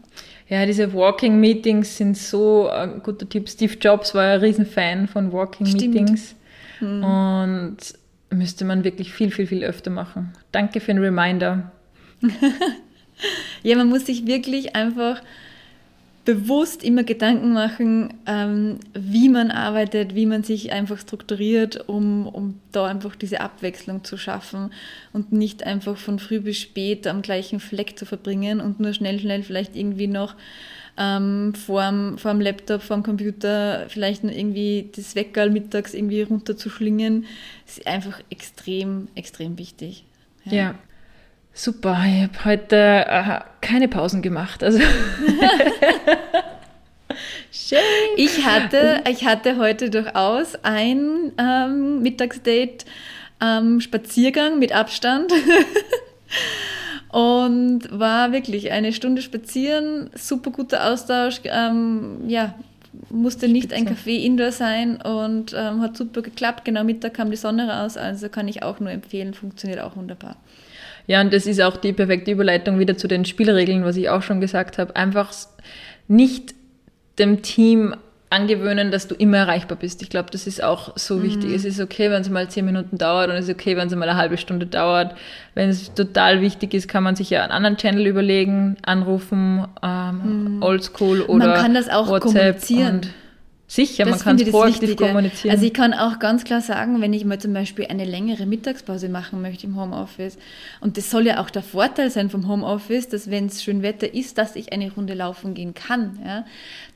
[0.49, 3.49] ja diese Walking Meetings sind so ein guter Tipp.
[3.49, 5.93] Steve Jobs war ein Riesenfan von Walking Stimmt.
[5.93, 6.35] Meetings.
[6.79, 7.03] Hm.
[7.03, 7.77] Und
[8.31, 10.33] müsste man wirklich viel, viel, viel öfter machen.
[10.51, 11.71] Danke für den Reminder.
[13.63, 15.21] ja, man muss sich wirklich einfach
[16.33, 22.59] bewusst immer Gedanken machen, ähm, wie man arbeitet, wie man sich einfach strukturiert, um, um
[22.71, 24.71] da einfach diese Abwechslung zu schaffen
[25.11, 29.19] und nicht einfach von früh bis spät am gleichen Fleck zu verbringen und nur schnell,
[29.19, 30.35] schnell vielleicht irgendwie noch
[30.97, 37.25] ähm, vorm, vorm Laptop, vorm Computer vielleicht nur irgendwie das Weckerl mittags irgendwie runterzuschlingen,
[37.67, 40.05] ist einfach extrem, extrem wichtig.
[40.45, 40.53] ja.
[40.53, 40.75] ja.
[41.53, 44.63] Super, ich habe heute äh, keine Pausen gemacht.
[44.63, 44.79] Also
[47.71, 47.79] Schön.
[48.17, 52.83] Ich hatte, ich hatte heute durchaus ein ähm, Mittagsdate,
[53.39, 55.31] ähm, Spaziergang mit Abstand.
[57.13, 61.39] Und war wirklich eine Stunde spazieren, super guter Austausch.
[61.45, 62.55] Ähm, ja,
[63.09, 63.75] musste nicht Spitze.
[63.75, 66.65] ein Café indoor sein und ähm, hat super geklappt.
[66.65, 70.37] Genau Mittag kam die Sonne raus, also kann ich auch nur empfehlen, funktioniert auch wunderbar.
[71.07, 74.21] Ja, und das ist auch die perfekte Überleitung wieder zu den Spielregeln, was ich auch
[74.21, 74.95] schon gesagt habe.
[74.95, 75.33] Einfach
[76.07, 76.53] nicht
[77.17, 77.95] dem Team
[78.31, 80.01] angewöhnen, dass du immer erreichbar bist.
[80.01, 81.23] Ich glaube, das ist auch so mhm.
[81.23, 81.53] wichtig.
[81.53, 83.95] Es ist okay, wenn es mal zehn Minuten dauert und es ist okay, wenn es
[83.95, 85.15] mal eine halbe Stunde dauert.
[85.53, 90.55] Wenn es total wichtig ist, kann man sich ja einen anderen Channel überlegen, anrufen, ähm,
[90.55, 90.63] mhm.
[90.63, 93.01] Oldschool oder Man kann das auch WhatsApp kommunizieren.
[93.73, 95.05] Sicher, das man kann es proaktiv Wichtige.
[95.05, 95.55] kommunizieren.
[95.55, 99.07] Also ich kann auch ganz klar sagen, wenn ich mal zum Beispiel eine längere Mittagspause
[99.07, 100.37] machen möchte im Homeoffice,
[100.81, 104.13] und das soll ja auch der Vorteil sein vom Homeoffice, dass wenn es schön Wetter
[104.13, 106.43] ist, dass ich eine Runde laufen gehen kann, ja,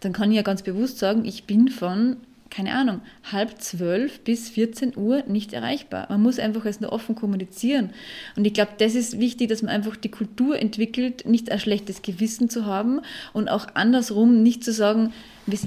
[0.02, 2.18] dann kann ich ja ganz bewusst sagen, ich bin von
[2.50, 6.08] keine Ahnung, halb zwölf bis 14 Uhr nicht erreichbar.
[6.10, 7.90] Man muss einfach es nur offen kommunizieren.
[8.36, 12.02] Und ich glaube, das ist wichtig, dass man einfach die Kultur entwickelt, nicht ein schlechtes
[12.02, 13.02] Gewissen zu haben
[13.34, 15.12] und auch andersrum nicht zu sagen,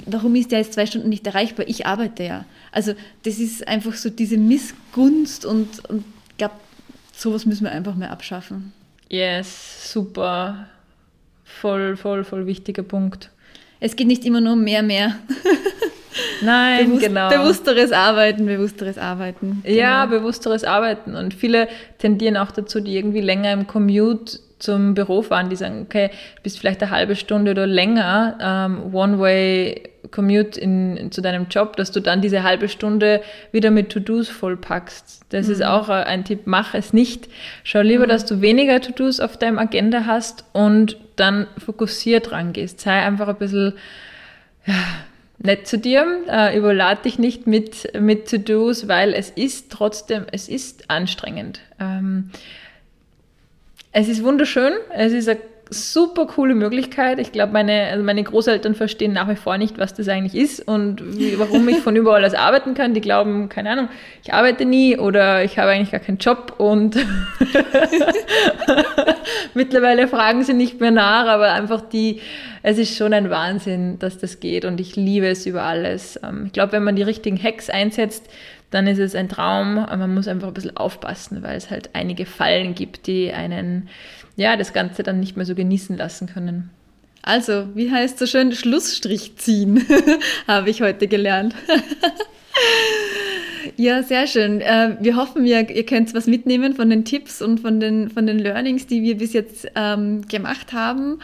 [0.07, 1.67] warum ist der jetzt zwei Stunden nicht erreichbar?
[1.69, 2.45] Ich arbeite ja.
[2.73, 6.55] Also das ist einfach so diese Missgunst und, und ich glaube,
[7.13, 8.73] sowas müssen wir einfach mehr abschaffen.
[9.11, 10.69] Yes, super.
[11.45, 13.31] Voll, voll, voll wichtiger Punkt.
[13.81, 15.19] Es geht nicht immer nur um mehr, mehr.
[16.43, 17.29] Nein, Bewusst, genau.
[17.29, 19.63] Bewussteres Arbeiten, bewussteres Arbeiten.
[19.65, 19.79] Genau.
[19.79, 21.15] Ja, bewussteres Arbeiten.
[21.15, 25.83] Und viele tendieren auch dazu, die irgendwie länger im Commute zum Büro fahren, die sagen,
[25.83, 26.11] okay,
[26.43, 31.93] bist vielleicht eine halbe Stunde oder länger ähm, One-Way-Commute in, in, zu deinem Job, dass
[31.93, 33.23] du dann diese halbe Stunde
[33.53, 35.27] wieder mit To-Dos vollpackst.
[35.31, 35.53] Das mhm.
[35.53, 37.29] ist auch ein Tipp, mach es nicht.
[37.63, 38.09] Schau lieber, mhm.
[38.09, 42.81] dass du weniger To-Dos auf deinem Agenda hast und dann fokussiert rangehst.
[42.81, 43.75] Sei einfach ein bisschen
[44.67, 44.75] ja,
[45.39, 50.49] nett zu dir, äh, überlad dich nicht mit, mit To-Dos, weil es ist trotzdem, es
[50.49, 51.61] ist anstrengend.
[51.81, 52.31] Ähm,
[53.93, 55.39] es ist wunderschön, es ist eine
[55.71, 57.19] super coole Möglichkeit.
[57.19, 60.67] Ich glaube, meine, also meine Großeltern verstehen nach wie vor nicht, was das eigentlich ist
[60.67, 62.95] und wie, warum ich von überall aus arbeiten kann.
[62.95, 63.89] Die glauben, keine Ahnung,
[64.23, 66.97] ich arbeite nie oder ich habe eigentlich gar keinen Job und
[69.55, 72.21] mittlerweile fragen sie nicht mehr nach, aber einfach die,
[72.63, 76.19] es ist schon ein Wahnsinn, dass das geht und ich liebe es über alles.
[76.23, 78.29] Ähm, ich glaube, wenn man die richtigen Hacks einsetzt,
[78.71, 79.79] dann ist es ein Traum.
[79.79, 83.89] Aber man muss einfach ein bisschen aufpassen, weil es halt einige Fallen gibt, die einen,
[84.37, 86.71] ja, das Ganze dann nicht mehr so genießen lassen können.
[87.23, 89.85] Also, wie heißt so schön, Schlussstrich ziehen,
[90.47, 91.55] habe ich heute gelernt.
[93.77, 94.61] ja, sehr schön.
[94.61, 98.27] Äh, wir hoffen, ihr, ihr könnt was mitnehmen von den Tipps und von den, von
[98.27, 101.19] den Learnings, die wir bis jetzt ähm, gemacht haben.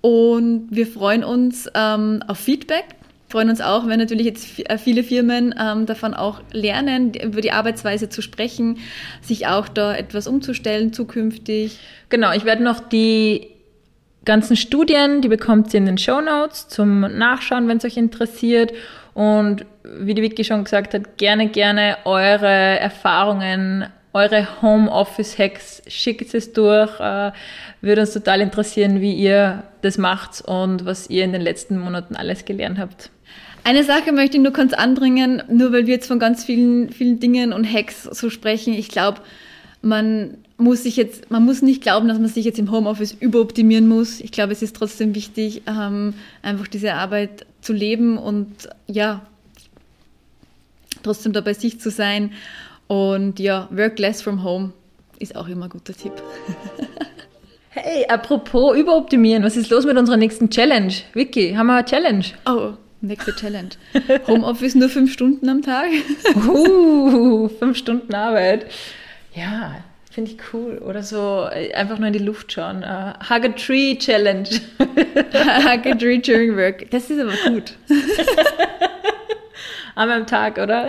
[0.00, 2.84] Und wir freuen uns ähm, auf Feedback
[3.28, 7.52] freuen uns auch, wenn natürlich jetzt äh, viele Firmen ähm, davon auch lernen, über die
[7.52, 8.78] Arbeitsweise zu sprechen,
[9.20, 11.78] sich auch da etwas umzustellen zukünftig.
[12.08, 13.48] Genau, ich werde noch die
[14.24, 18.72] ganzen Studien, die bekommt ihr in den Show Notes zum Nachschauen, wenn es euch interessiert.
[19.14, 23.86] Und wie die Vicky schon gesagt hat, gerne, gerne eure Erfahrungen
[24.18, 26.98] eure Homeoffice-Hacks, schickt es durch.
[27.00, 27.32] Äh,
[27.80, 32.16] würde uns total interessieren, wie ihr das macht und was ihr in den letzten Monaten
[32.16, 33.10] alles gelernt habt.
[33.64, 37.20] Eine Sache möchte ich nur kurz anbringen, nur weil wir jetzt von ganz vielen, vielen
[37.20, 38.72] Dingen und Hacks so sprechen.
[38.72, 39.20] Ich glaube,
[39.82, 43.86] man muss sich jetzt, man muss nicht glauben, dass man sich jetzt im Homeoffice überoptimieren
[43.86, 44.20] muss.
[44.20, 49.22] Ich glaube, es ist trotzdem wichtig, ähm, einfach diese Arbeit zu leben und ja,
[51.02, 52.32] trotzdem da bei sich zu sein.
[52.88, 54.72] Und ja, work less from home
[55.18, 56.12] ist auch immer ein guter Tipp.
[57.70, 60.92] hey, apropos überoptimieren, was ist los mit unserer nächsten Challenge?
[61.12, 62.24] Vicky, haben wir eine Challenge?
[62.46, 63.70] Oh, nächste Challenge.
[64.26, 65.88] Homeoffice nur fünf Stunden am Tag?
[66.34, 68.66] uh, fünf Stunden Arbeit.
[69.34, 69.76] Ja,
[70.10, 70.78] finde ich cool.
[70.78, 72.78] Oder so äh, einfach nur in die Luft schauen.
[72.78, 74.48] Uh, Hug a Tree Challenge.
[74.78, 76.90] Hug a Tree during work.
[76.90, 77.74] Das ist aber gut.
[79.94, 80.86] Einmal am Tag, oder?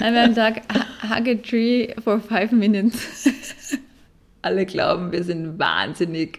[0.00, 0.62] Einmal am Tag,
[1.08, 3.28] hug a tree for five minutes.
[4.42, 6.38] Alle glauben, wir sind wahnsinnig.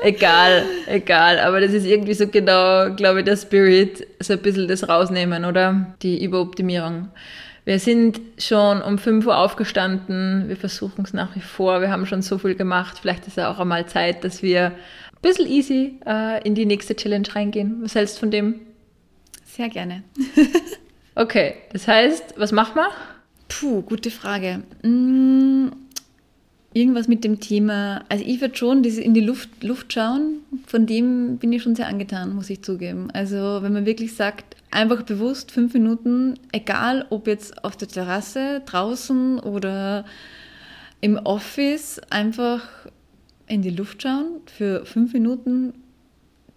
[0.00, 1.38] egal, egal.
[1.40, 5.44] Aber das ist irgendwie so genau, glaube ich, der Spirit, so ein bisschen das rausnehmen,
[5.44, 5.94] oder?
[6.02, 7.08] Die Überoptimierung.
[7.64, 10.48] Wir sind schon um 5 Uhr aufgestanden.
[10.48, 11.80] Wir versuchen es nach wie vor.
[11.80, 12.98] Wir haben schon so viel gemacht.
[13.00, 14.72] Vielleicht ist es auch einmal Zeit, dass wir ein
[15.20, 17.78] bisschen easy äh, in die nächste Challenge reingehen.
[17.82, 18.60] Was hältst du von dem?
[19.44, 20.02] Sehr gerne.
[21.14, 22.88] okay, das heißt, was machen wir?
[23.60, 24.62] Puh, gute Frage.
[24.82, 25.72] Hm,
[26.72, 30.86] irgendwas mit dem Thema, also ich würde schon diese in die Luft, Luft schauen, von
[30.86, 33.10] dem bin ich schon sehr angetan, muss ich zugeben.
[33.12, 38.62] Also wenn man wirklich sagt, einfach bewusst fünf Minuten, egal ob jetzt auf der Terrasse,
[38.64, 40.06] draußen oder
[41.00, 42.66] im Office, einfach
[43.46, 45.74] in die Luft schauen für fünf Minuten,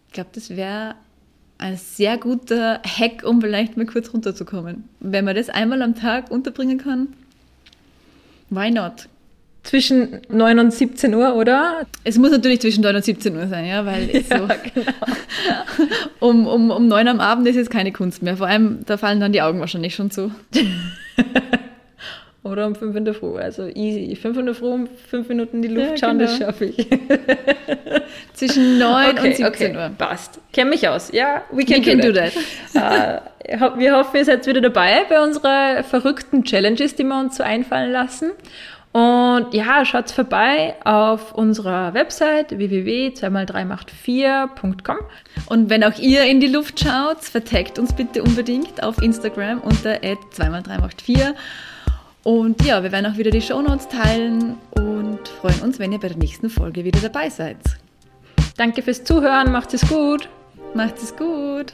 [0.08, 0.96] ich glaube, das wäre
[1.58, 4.84] ein sehr guter Hack, um vielleicht mal kurz runterzukommen.
[5.00, 7.10] Wenn man das einmal am Tag unterbringen kann,
[8.50, 9.08] why not?
[9.64, 11.88] Zwischen 9 und 17 Uhr, oder?
[12.04, 14.92] Es muss natürlich zwischen 9 und 17 Uhr sein, ja, weil ja, so genau.
[16.20, 18.38] um, um, um 9 am Abend ist jetzt keine Kunst mehr.
[18.38, 20.32] Vor allem, da fallen dann die Augen wahrscheinlich schon zu.
[22.46, 23.40] Oder um 5 in der Früh.
[23.40, 24.16] Also easy.
[24.16, 26.30] 5 in der Früh, um 5 Minuten in die Luft ja, schauen, genau.
[26.30, 26.78] das schaffe ich.
[28.34, 29.76] Zwischen 9 okay, und 17 okay.
[29.76, 29.90] Uhr.
[29.98, 30.40] Passt.
[30.54, 31.12] Kenn mich aus.
[31.12, 32.36] Ja, we can, we can do, that.
[32.36, 32.42] Do
[32.80, 33.24] that.
[33.76, 37.44] uh, wir hoffen, ihr seid wieder dabei bei unseren verrückten Challenges, die wir uns so
[37.44, 38.30] einfallen lassen.
[38.92, 44.98] Und ja, schaut vorbei auf unserer Website www.2x3macht4.com.
[45.48, 49.96] Und wenn auch ihr in die Luft schaut, vertagt uns bitte unbedingt auf Instagram unter
[49.96, 51.34] 2x3macht4.
[52.26, 56.08] Und ja, wir werden auch wieder die Shownotes teilen und freuen uns, wenn ihr bei
[56.08, 57.58] der nächsten Folge wieder dabei seid.
[58.58, 60.28] Danke fürs Zuhören, macht es gut.
[60.74, 61.74] Macht es gut.